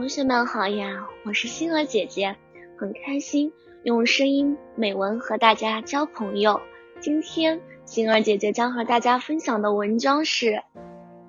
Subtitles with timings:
[0.00, 2.34] 同学们好呀，我是星儿姐姐，
[2.78, 6.58] 很开心用声音美文和大家交朋友。
[7.00, 10.62] 今天星儿姐姐将和大家分享的文章是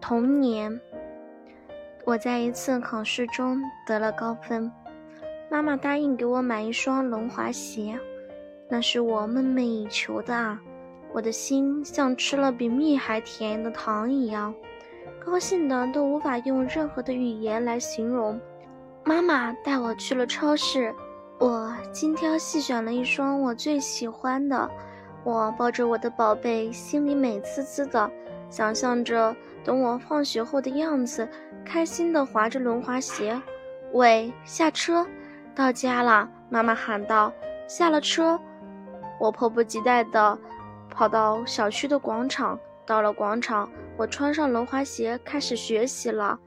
[0.00, 0.80] 童年。
[2.04, 4.70] 我在一次考试中得了高分，
[5.50, 7.98] 妈妈答应给我买一双轮滑鞋，
[8.70, 10.62] 那是我梦寐以求的啊！
[11.12, 14.54] 我的心像吃了比蜜还甜的糖一样，
[15.18, 18.40] 高兴的都无法用任何的语言来形容。
[19.04, 20.94] 妈妈带我去了超市，
[21.38, 24.70] 我精挑细选了一双我最喜欢的。
[25.24, 28.10] 我抱着我的宝贝，心里美滋滋的，
[28.48, 29.34] 想象着
[29.64, 31.28] 等我放学后的样子，
[31.64, 33.40] 开心的滑着轮滑鞋。
[33.92, 35.06] 喂，下车，
[35.54, 36.28] 到家了！
[36.48, 37.32] 妈妈喊道。
[37.66, 38.38] 下了车，
[39.18, 40.38] 我迫不及待的
[40.90, 42.58] 跑到小区的广场。
[42.84, 46.38] 到了广场，我穿上轮滑鞋，开始学习了。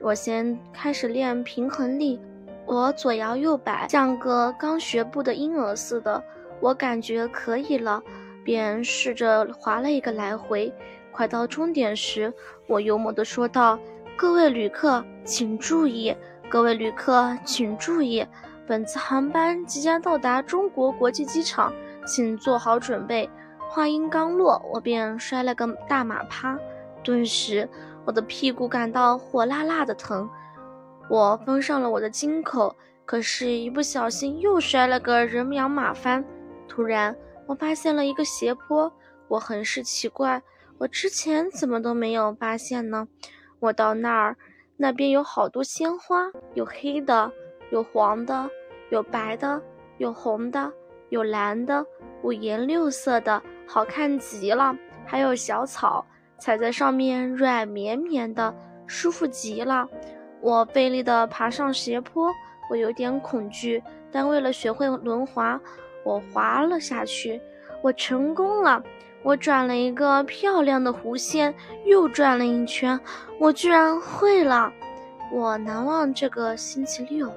[0.00, 2.20] 我先开始练平衡力，
[2.66, 6.22] 我左摇右摆，像个刚学步的婴儿似的。
[6.60, 8.02] 我感觉可以了，
[8.42, 10.72] 便试着滑了一个来回。
[11.12, 12.32] 快到终点时，
[12.66, 13.78] 我幽默地说道
[14.16, 16.14] ：“各位旅客，请注意！
[16.48, 18.26] 各位旅客，请注意！
[18.66, 21.72] 本次航班即将到达中国国际机场，
[22.06, 23.28] 请做好准备。”
[23.70, 26.58] 话音刚落，我便摔了个大马趴，
[27.02, 27.68] 顿时。
[28.04, 30.28] 我的屁股感到火辣辣的疼，
[31.08, 32.74] 我封上了我的金口，
[33.06, 36.24] 可是，一不小心又摔了个人仰马翻。
[36.68, 37.16] 突然，
[37.46, 38.92] 我发现了一个斜坡，
[39.28, 40.42] 我很是奇怪，
[40.78, 43.08] 我之前怎么都没有发现呢？
[43.60, 44.36] 我到那儿，
[44.76, 47.30] 那边有好多鲜花，有黑的，
[47.70, 48.50] 有黄的，
[48.90, 49.62] 有白的，
[49.98, 50.70] 有红的，
[51.08, 51.84] 有蓝的，
[52.22, 56.04] 五颜六色的，好看极了，还有小草。
[56.38, 58.54] 踩在上面软绵绵的，
[58.86, 59.88] 舒服极了。
[60.40, 62.30] 我费力地爬上斜坡，
[62.68, 63.82] 我有点恐惧，
[64.12, 65.60] 但为了学会轮滑，
[66.04, 67.40] 我滑了下去。
[67.82, 68.82] 我成功了，
[69.22, 71.54] 我转了一个漂亮的弧线，
[71.84, 72.98] 又转了一圈，
[73.38, 74.72] 我居然会了。
[75.32, 77.32] 我难忘这个星期六。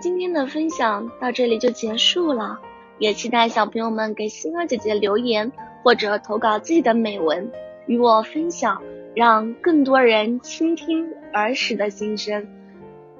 [0.00, 2.60] 今天的分享到这里就结束了，
[2.98, 5.50] 也期待小朋友们给星儿姐姐留言。
[5.84, 7.48] 或者投稿自己的美文
[7.86, 8.82] 与我分享，
[9.14, 12.48] 让更多人倾听儿时的心声。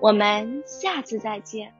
[0.01, 1.73] 我们下次再见。